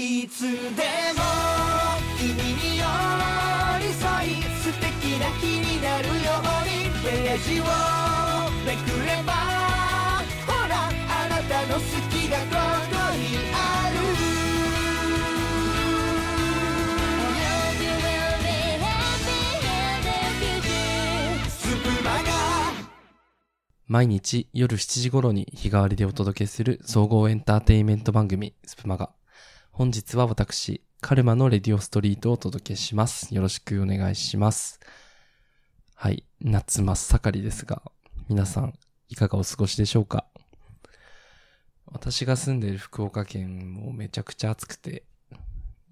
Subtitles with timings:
[0.00, 0.54] いつでも
[2.16, 2.84] 君に寄
[3.80, 7.64] り添い素敵な日になるようにページを
[8.64, 9.32] めくれば
[10.46, 11.80] ほらあなたの好
[12.12, 12.44] きがこ
[12.92, 13.98] こにある
[23.88, 29.17] 毎日夜7時頃に日替わりでお届けする総合エンターテインメント番組スプマガ。
[29.78, 33.32] 本日は私、カルマのレディオストリートをお届けします。
[33.32, 34.80] よろしくお願いします。
[35.94, 37.80] はい、夏真っ盛りですが、
[38.28, 38.74] 皆さん
[39.08, 40.26] いかがお過ごしでしょうか？
[41.86, 45.04] 私が住んでいる福岡県もめちゃくちゃ暑くて、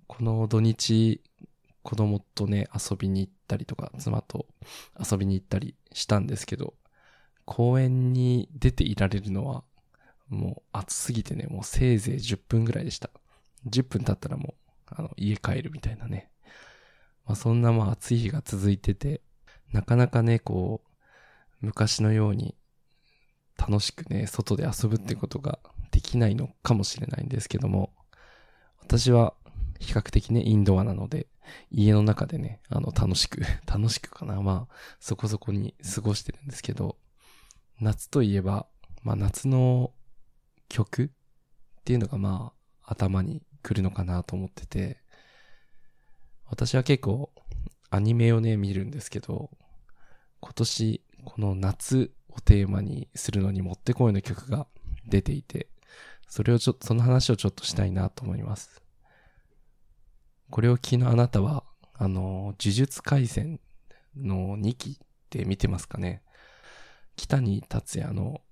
[0.08, 1.22] この土日、
[1.84, 4.46] 子供とね、遊びに行ったりとか、妻と
[4.98, 6.74] 遊びに行ったりしたんですけど、
[7.44, 9.62] 公園に出ていられるのは、
[10.28, 13.10] もう暑すぎてね、もうせいぜい10分ぐらいでした。
[13.66, 14.54] 10分経ったらもう、
[14.86, 16.30] あの、家帰るみたいなね。
[17.24, 19.22] まあそんなまあ暑い日が続いてて、
[19.72, 20.90] なかなかね、こう、
[21.60, 22.56] 昔のように
[23.58, 25.58] 楽しくね、外で遊ぶってことが
[25.90, 27.92] できないのかもしれないんですけども、
[28.80, 29.34] 私は
[29.80, 31.26] 比較的ね、インドアなので、
[31.70, 36.98] 家の中でね、あの、楽しく、 楽しくかな、まあ、そこそこに過ごしてるんですけど、
[37.80, 38.66] 夏といえば、
[39.02, 39.92] まあ夏の
[40.68, 44.98] 曲っていうのがまあ頭に来るのかなと思ってて、
[46.48, 47.32] 私は結構
[47.90, 49.50] アニメをね見るんですけど、
[50.40, 54.68] 今年この夏をテーマにするのにもってこいの曲が
[55.08, 55.66] 出ていて、
[56.28, 58.80] それをちょっと、その話をちょっとしたいなと思います。
[60.50, 61.64] これを聞きのあなたは、
[61.94, 63.58] あの、呪術回戦
[64.16, 64.96] の2期っ
[65.28, 66.22] て見てますかね？
[67.16, 68.42] 北に達也の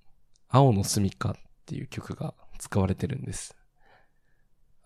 [0.49, 1.34] 青の住みかっ
[1.67, 3.56] ていう曲が使われてるんです。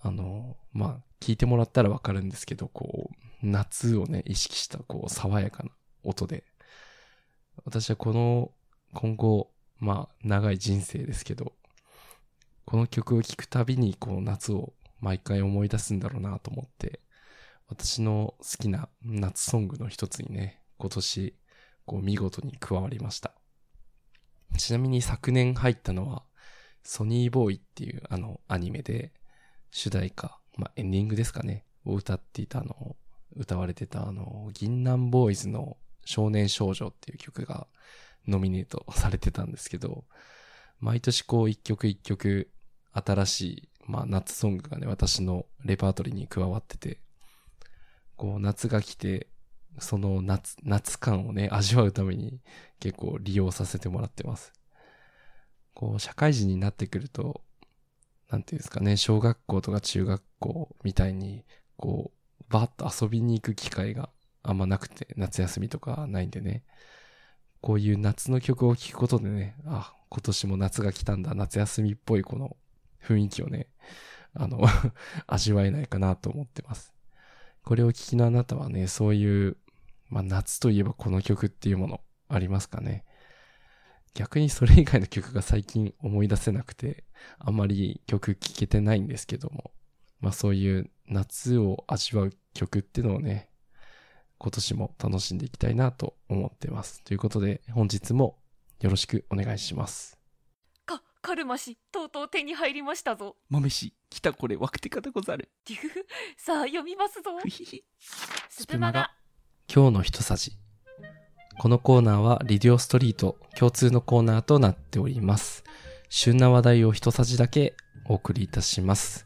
[0.00, 5.70] あの、まあ、聞いてもらったらわかるんですけど、こう、夏をね、意識した、こう、爽やかな
[6.04, 6.44] 音で。
[7.64, 8.52] 私はこの、
[8.94, 11.52] 今後、まあ、長い人生ですけど、
[12.64, 17.00] この曲を聴くたびに、こう、夏を毎回思い出すんだろうなと思って、
[17.68, 21.34] 私の好きな夏ソングの一つにね、今年、
[21.86, 23.34] こう、見事に加わりました。
[24.56, 26.24] ちなみに昨年入ったのは、
[26.82, 29.12] ソニーボーイっていうあのアニメで、
[29.70, 32.96] 主題歌、まあ、エンディングですかね、を歌っていたあの、
[33.36, 37.66] 歌われてたあの、銀杏ボーイズの少年少女っていう曲が
[38.26, 40.04] ノミネートされてたんですけど、
[40.80, 42.50] 毎年こう一曲一曲
[42.92, 47.00] 新しい、まあ夏ソングがね、私のレパートリーに加わってて、
[48.16, 49.28] こう夏が来て、
[49.78, 52.40] その夏、夏感をね、味わうために
[52.80, 54.52] 結構利用させてもらってます。
[55.74, 57.42] こう、社会人になってくると、
[58.28, 61.44] なんていうんですかね、小学校とか中学校みたいに、
[61.76, 64.10] こう、バーッと遊びに行く機会が
[64.42, 66.64] あんまなくて、夏休みとかないんでね、
[67.60, 72.56] こういう夏の曲を聴くことでね、あ、今年も夏が来たんだ、夏休みっぽいこの
[73.02, 73.68] 雰囲気をね、
[74.34, 74.60] あの、
[75.26, 76.92] 味わえないかなと思ってます。
[77.64, 79.56] これを聞きのあなたはね、そういう、
[80.08, 83.04] まあ夏といえばこの曲っていうものありますかね？
[84.14, 87.04] 逆にそれ以外の曲が最近思い出せなくて、
[87.38, 89.72] あんまり曲聴けてないんですけども、
[90.20, 93.50] まあそういう夏を味わう曲っていうのをね、
[94.38, 97.02] 今年も楽しんでいきたいなと思ってます。
[97.04, 98.38] ということで、本日も
[98.80, 100.18] よろしくお願いします。
[100.86, 105.50] かカルマ氏とうとう手に入りましたぞ豆氏、来たこれ、ワクテカでござる。
[105.66, 107.84] デュフさあ読みますぞふひひ。
[108.48, 109.10] スプマガ
[109.72, 110.67] 今日の一さじ。
[111.58, 115.64] このコーナーはリディオストリート共通のコーナーとなっております。
[116.08, 117.74] 旬な話題を一さじだけ
[118.06, 119.24] お送りいたします。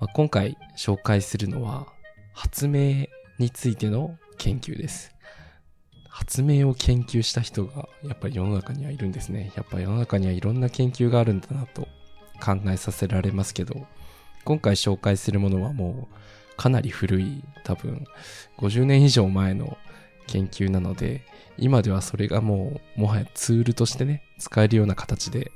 [0.00, 1.88] まあ今回紹介するのは
[2.32, 3.06] 発明
[3.38, 5.14] についての研究です。
[6.08, 9.52] 発明を研究した人がやっぱり世の中にはいるんですね。
[9.54, 11.82] やっぱ世の中にはいろんな研究があるんだなと
[12.42, 13.86] 考えさせられますけど、
[14.46, 18.06] 今回紹介するものはもうかなり古い多分
[18.56, 19.76] 50年以上前の
[20.26, 21.26] 研究なので、
[21.58, 25.50] 今ではそれがもう、もはやツールとしてね、使えるような形で、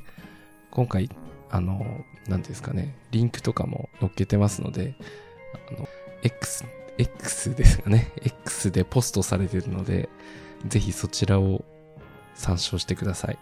[0.70, 1.08] 今回、
[1.50, 4.94] あの、なんですかね、リンクとかも載っけてますので、
[5.70, 5.88] あの、
[6.22, 6.64] X、
[6.98, 10.08] X ですかね、X でポストされてるので、
[10.66, 11.64] ぜひそちらを
[12.34, 13.38] 参照してください。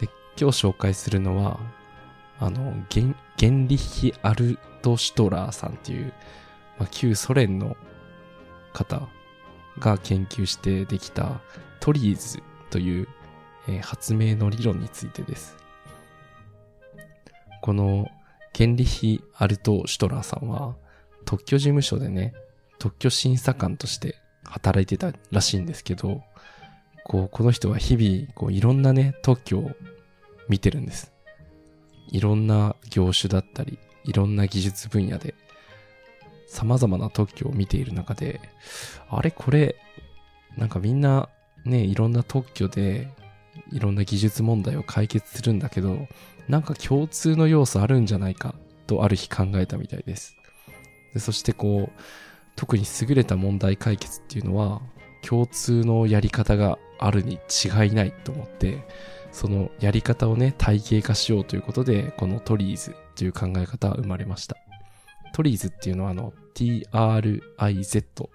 [0.00, 0.08] で、
[0.38, 1.58] 今日紹介するのは、
[2.38, 6.12] あの、ゲン、ゲンリヒ・アルト・シュトラーさんっていう、
[6.78, 7.76] まあ、旧ソ連の
[8.72, 9.08] 方
[9.78, 11.40] が研究してできた
[11.80, 13.08] トリーズという、
[13.68, 15.56] えー発明の理論についてです。
[17.62, 18.08] この
[18.52, 20.76] ケンリヒ・アルト・シュトラーさんは、
[21.24, 22.32] 特許事務所でね、
[22.78, 26.22] 特許審査官として働いてたらしいんですけど、
[27.04, 29.70] こう、この人は日々、こう、いろんなね、特許を
[30.48, 31.12] 見てるんです。
[32.08, 35.34] いろんな業種だったり、いろんな技術分野で、
[36.50, 38.40] 様々な特許を見ている中で、
[39.08, 39.76] あれこれ、
[40.58, 41.28] なんかみんな
[41.64, 43.08] ね、いろんな特許で、
[43.72, 46.08] いろんな技術問題を解決するんだけど、
[46.48, 48.54] なんか共通の要素あるんじゃないか、
[48.88, 50.36] とある日考えたみたいです。
[51.14, 52.00] でそしてこう、
[52.56, 54.82] 特に優れた問題解決っていうのは、
[55.22, 58.84] 共通のやり方があるに違いないと思って、
[59.30, 64.56] そのやり方をね、体系化しようということで、このトリーズという考え方は生まれました。
[65.32, 68.30] トリーズっていうのはあの、t-r-i-z。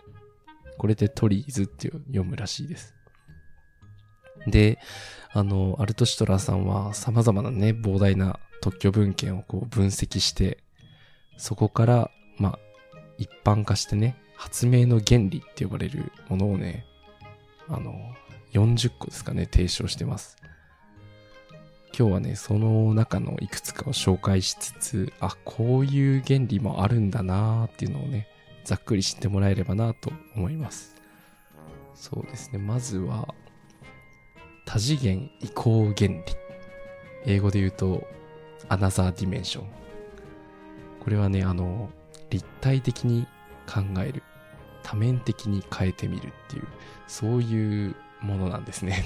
[0.77, 2.95] これでトリーズって読むらしいです。
[4.47, 4.79] で、
[5.31, 10.59] あの、アルトシトラーさんは様々なね、膨大な特許文献をこう分析して、
[11.37, 12.59] そこから、まあ、
[13.17, 16.85] 一般化してね、発明の原理って呼ばれるものをね、
[17.67, 17.93] あの、
[18.53, 20.37] 40個ですかね、提唱してます。
[21.97, 28.27] 今日はね、その中のいくつかを紹介しつつ、あ、こういう原理もあるんだなーっていうのをね、
[28.65, 30.93] ざっくり知ってもらえればなと思います。
[31.93, 33.33] そうですね、まずは、
[34.65, 36.23] 多次元移行原理。
[37.25, 38.05] 英語で言うと、
[38.67, 39.67] another dimension。
[40.99, 41.89] これはね、あの、
[42.29, 43.25] 立体的に
[43.73, 44.21] 考える。
[44.83, 46.67] 多面的に変えてみるっていう、
[47.07, 49.05] そういうものなんですね。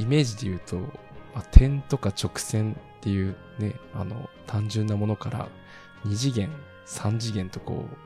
[0.00, 5.48] イメージで言うと、まあ、点とか直線っていうね、あの、単純なものから、
[6.06, 6.50] 2次元、
[6.86, 7.96] 3次元とこう、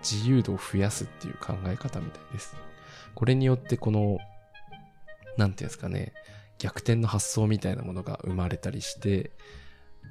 [0.00, 2.56] 自由度を増やすっていう考え方みたいです。
[3.14, 4.18] これによってこの、
[5.36, 6.12] なんていうんですかね、
[6.58, 9.32] 逆転の発想みたいなものが生まれたりして、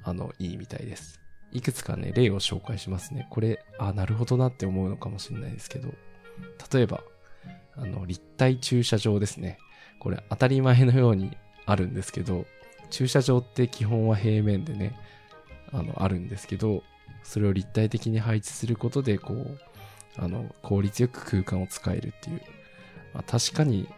[0.02, 1.20] あの、いいみたいです。
[1.52, 3.28] いくつかね、例を紹介しますね。
[3.30, 5.94] これ、あ、なるほどなって思うのかもしれないですけど、
[6.72, 7.02] 例えば、
[7.76, 9.58] あの、立体駐車場ですね。
[10.00, 11.36] これ当たり前のように
[11.66, 12.46] あるんですけど、
[12.90, 14.96] 駐車場って基本は平面でね、
[15.72, 16.82] あの、あるんですけど、
[17.22, 19.58] それを立体的に配置することで、こう、
[20.16, 22.42] あの、効率よく空間を使えるっていう。
[23.14, 23.88] まあ、確かに、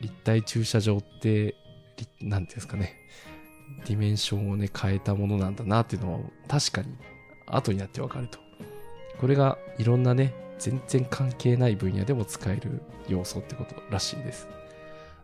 [0.00, 1.54] 立体駐車場って、
[1.96, 2.94] りなんていうんですかね、
[3.86, 6.96] ディメンションをね、変えたものなんだなっていうのは、確かに、
[7.46, 8.38] 後になってわかると。
[9.18, 14.48] これが、いろんなね、全然関係ない分野でも使える要素ってことらしいです。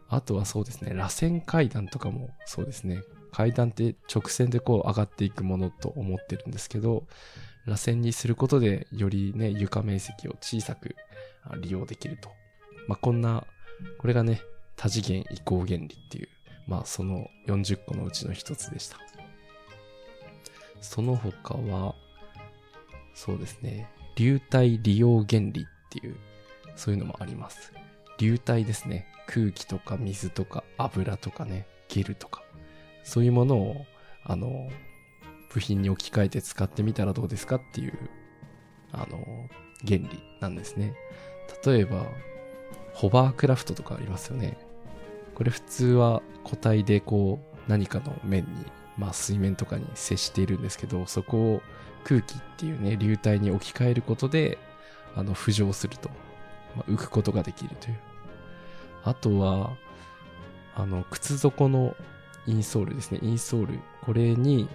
[0.08, 3.03] あとはそうですね、螺旋階段とかもそうですね。
[3.32, 7.05] 階段って直線でこう上がっていくものと思ってるんですけど、
[7.67, 10.94] 螺旋にすることでよりね、床面積を小さく
[11.61, 12.31] 利用できると。
[12.88, 13.44] まあ、こんな、
[13.99, 14.41] これがね、
[14.76, 16.29] 多次元移行原理っていう、
[16.67, 18.99] まあその40個のうちの一つでした。
[20.81, 21.94] その他は、
[23.14, 26.17] そうですね、流体利用原理っていう、
[26.76, 27.73] そういうのもあります。
[28.18, 29.06] 流体ですね。
[29.26, 32.42] 空気とか水とか油とかね、ゲルとか、
[33.04, 33.86] そういうものを、
[34.24, 34.70] あの、
[35.52, 37.98] 部品に置き換えて使ってみたらどうですかっていう、
[38.92, 39.48] あの、
[39.86, 40.08] 原理
[40.40, 40.94] なんですね。
[41.64, 42.06] 例えば、
[42.92, 44.56] ホバークラフトとかありますよね。
[45.34, 48.50] これ普通は固体でこう、何かの面に、
[48.96, 51.62] まあ水面とかに接しているんですけど、そこを
[52.04, 54.58] 空気っていうね、流体に置き換えることで、
[55.14, 56.11] あの、浮上すると。
[56.76, 57.99] まあ、浮くことができるという。
[59.04, 59.76] あとは、
[60.75, 61.95] あの、靴底の
[62.47, 63.21] インソールですね。
[63.23, 63.80] インソール。
[64.02, 64.68] これに、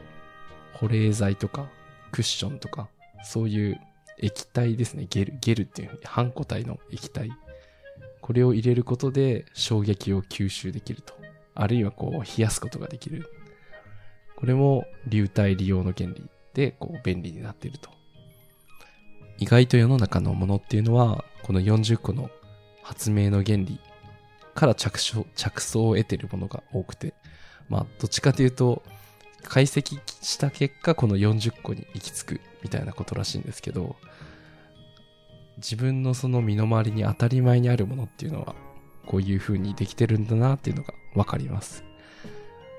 [0.73, 1.67] 保冷剤とか、
[2.11, 2.89] クッションとか、
[3.23, 3.79] そういう
[4.17, 5.07] 液体ですね。
[5.09, 7.31] ゲル、ゲルっていう、半固体の液体。
[8.21, 11.13] これを入れることで衝撃を吸収できると。
[11.53, 13.29] あるいはこう、冷やすことができる。
[14.35, 17.89] これも流体利用の原理で、こう、便利になっていると。
[19.37, 22.29] 意外と世の中のものっていうのは、この40個の
[22.81, 23.77] 発明の原理
[24.55, 27.13] から着想着想を得てるものが多くて、
[27.67, 28.83] まあ、どっちかというと、
[29.43, 33.97] 解析した結果、この40個に行き着くみたいなことらしいんですけど、
[35.57, 38.55] 自分のその身の回りに当たり前にあるものっていうのは、
[39.05, 41.83] こういう風にできてるんだなっていうのがわかります。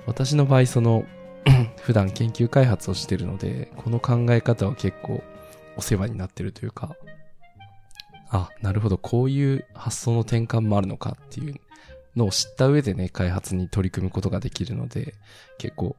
[0.07, 1.05] 私の場合、その、
[1.83, 5.23] 普段研究開発をしてるので、この考え方は結構
[5.76, 6.97] お世話になってるというか、
[8.33, 11.61] あ、なるほど、こういう発想の転換もあるのかっていう
[12.17, 15.15] のを知った上でね、開発に取り組むことができるので、
[15.59, 15.97] 結構、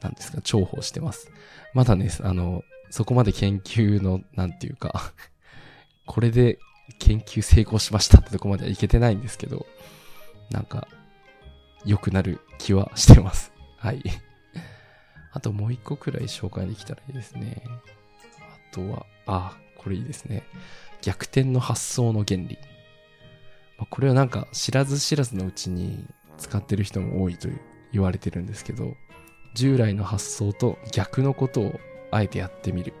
[0.00, 1.28] なんですか、重宝してます。
[1.74, 5.12] まだね、あの、そこまで研究の、なんていうか、
[6.06, 6.60] これで
[7.00, 9.66] 研究成功しましたってとこまではいけてないんですけど、
[10.52, 10.86] なんか、
[11.84, 13.52] 良くなる気はしてます。
[13.76, 14.02] はい。
[15.32, 17.64] あともう一個くらい紹介できたらいいですね。
[18.70, 20.44] あとは、あ、これいいですね。
[21.00, 22.58] 逆転の発想の原理。
[23.78, 26.06] まこれはなんか知らず知らずのうちに
[26.38, 27.48] 使ってる人も多いと
[27.92, 28.96] 言われてるんですけど、
[29.54, 32.94] 従来の発想と逆のことをあえてやってみる。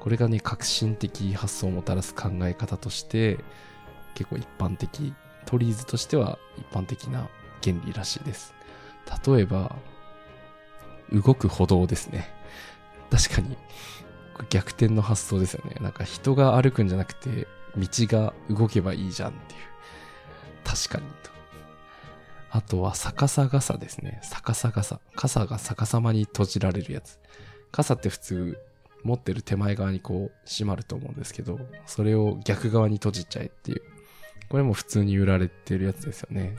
[0.00, 3.38] これがね、革新的発想をもたらす考え方として、
[4.14, 5.12] 結構一般的、
[5.44, 7.28] トリーズとしては一般的な
[7.62, 8.54] 原理らしいです。
[9.26, 9.76] 例えば、
[11.12, 12.30] 動く歩道ですね。
[13.10, 13.56] 確かに、
[14.38, 15.76] これ逆転の発想ですよね。
[15.80, 19.60] なんか人が歩くんじゃなくて、道が動けばいいじゃんっていう。
[20.64, 21.30] 確かにと。
[22.50, 24.20] あとは逆さ傘ですね。
[24.22, 25.00] 逆さ傘。
[25.14, 27.18] 傘が逆さまに閉じられるやつ。
[27.72, 28.58] 傘って普通
[29.02, 33.82] 持ってる手前側にこう閉まると思うんですけど、それを逆側に閉じちゃえっていう。
[34.48, 36.56] これも普通に売られてるやつですよね。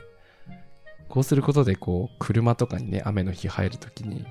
[1.08, 4.26] こうすることでこう車とかにね、雨の日入るときに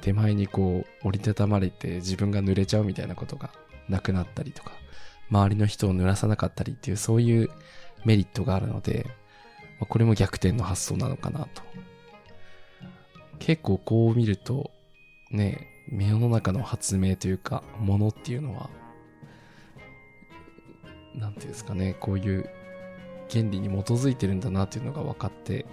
[0.00, 3.50] 手前にこう折りたたまれて自分が濡れちゃうみたいなことが
[3.88, 4.72] なくなったりとか、
[5.30, 7.50] 周りの人を濡らさなかったりっていうそういう
[8.04, 9.06] メリットがあるので、
[9.88, 11.62] これも逆転の発想なのかなと。
[13.38, 14.70] 結構こう見ると、
[15.30, 18.68] ね、世の中の発明というか、ものっていうのは、
[21.14, 22.48] なんていうんですかね、こういう
[23.30, 25.66] 原理に基づいてるんだなっていうのが分かって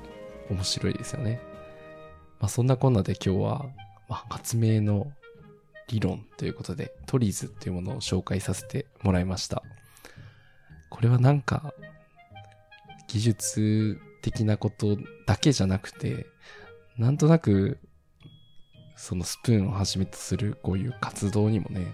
[0.49, 1.41] 面白いですよね。
[2.39, 3.65] まあそんなこんなで今日は、
[4.07, 5.11] まあ、発明の
[5.87, 9.63] 理論ということで、トリーズっていうものを紹介させてもらいました。
[10.89, 11.73] これはなんか、
[13.07, 16.25] 技術的なことだけじゃなくて、
[16.97, 17.79] なんとなく、
[18.95, 21.93] そのスプーンをはじめとするこういう活動にもね、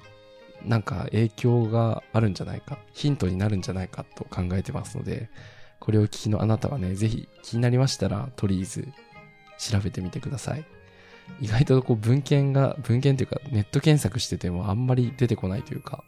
[0.66, 5.30] なんか影響があるんじゃないか、ヒントになるんじゃないかと考えてますので、
[5.80, 8.88] これを聞きのあなたはね、ぜひ気になりましたら、トリーズ
[9.60, 10.66] 調べてみてください。
[11.42, 16.04] 意外とこう文献が、文献というかネット検索しててもあんまり出てこないというか、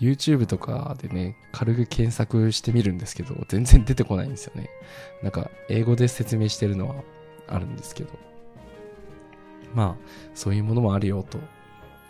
[0.00, 4.70] YouTube とかでね、軽く検索してみるんですけど、全然出てこないんですよね。
[5.22, 6.96] なんか、英語で説明してるのは
[7.46, 8.10] あるんですけど。
[9.74, 11.38] まあ、そういうものもあるよと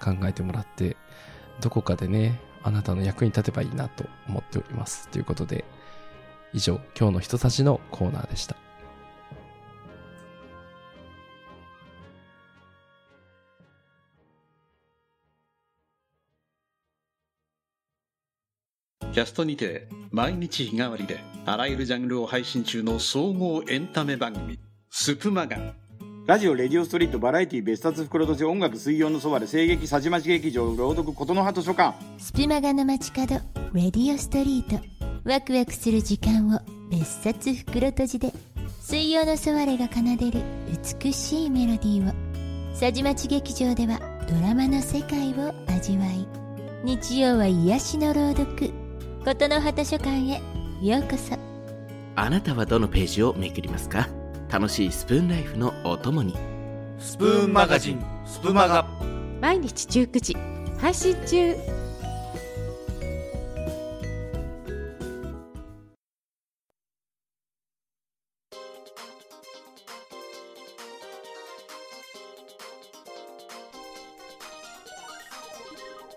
[0.03, 0.97] 考えてもらって、
[1.61, 5.09] どこかでね、あなたの役に立てばいいなと思っております。
[5.09, 5.65] ということで、
[6.53, 8.57] 以上、今日の人たちのコーナーでした。
[19.13, 24.59] キャストにて毎日日替わりであらゆるジャンルを配信中の総合エンタメ番組
[24.91, 25.57] スプマガ
[26.27, 31.99] ラジオ、レディオストリート、バラエティ、別冊袋とじ、音楽、水曜のそばで、声劇、さじまち劇場、朗読、琴の葉図書館。
[32.19, 33.41] スプマガの街角
[33.73, 34.81] レディオストリート。
[35.25, 38.33] ワクワクする時間を別冊袋閉じで
[38.81, 40.43] 水曜のソワレが奏でる
[41.03, 42.77] 美しいメロディーを。
[42.77, 43.99] さじまち劇場では
[44.29, 46.27] ドラマの世界を味わい。
[46.85, 48.71] 日曜は癒しの朗読
[49.23, 50.41] 琴の葉図書館へ。
[50.81, 51.37] ようこそ。
[52.17, 54.09] あなたはどのページをめくりますか？
[54.51, 56.35] 楽しいスプーンライフのお供に。
[56.99, 58.03] スプーンマガジン。
[58.25, 58.87] スプマガ。
[59.43, 60.35] 毎日19時。
[60.81, 61.55] 配信中。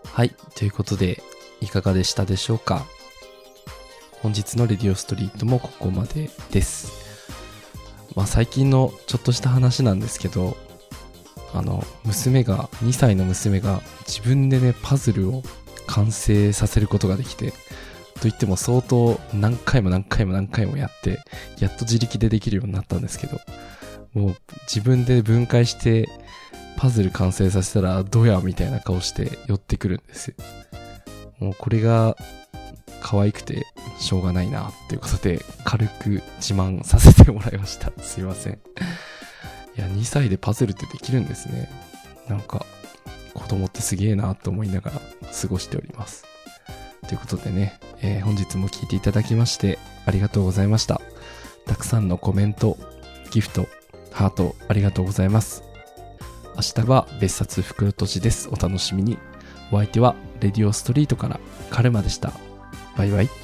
[0.05, 0.29] はい。
[0.55, 1.21] ということで、
[1.63, 2.85] いかがでしたでしょうか？
[4.21, 6.91] 本日のレディオストリートもここまでです。
[8.15, 10.57] まあ最近のちょっとした話なんですけど、
[11.53, 15.43] あの、娘が、2歳の娘が自分でね、パズルを
[15.87, 17.53] 完成させることができて、
[18.21, 21.19] といっても相当何回も何回も何回もやって、
[21.59, 23.39] やっと自力でできるようになったんですけど、
[24.13, 24.35] もう
[24.67, 26.09] 自分で分解して、
[26.77, 30.33] パズル完成させたらどうやみたいな顔して寄ってくるんです。
[31.43, 32.15] もうこれが
[33.01, 33.67] 可愛くて
[33.99, 36.09] しょうがないなっていうことで軽く
[36.39, 37.91] 自慢させてもらいました。
[38.01, 38.53] すいません。
[38.53, 38.57] い
[39.79, 41.69] や、2歳でパズルってできるんですね。
[42.29, 42.65] なんか
[43.33, 45.01] 子供ってすげえなと思いながら
[45.41, 46.23] 過ごしております。
[47.07, 51.01] ということでね、えー本日も聞いていただきましてありがとうございました。
[51.65, 52.77] たくさんのコメント、
[53.31, 53.67] ギフト、
[54.11, 55.63] ハートありがとうございます。
[56.55, 58.47] 明日は別冊袋とじです。
[58.49, 59.17] お楽しみに。
[59.71, 62.33] お相手はレディオストリートからカルマでした。
[62.97, 63.42] バイバイ。